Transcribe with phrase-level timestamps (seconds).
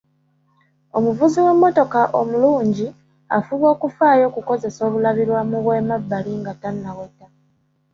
[0.97, 2.87] Omuvuzi w'emmotoka omulungi
[3.37, 7.27] afuba okufaayo okukozesa obulabirwamu bw'emabbali nga tannaweta.